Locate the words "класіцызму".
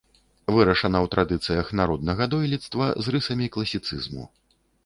3.59-4.23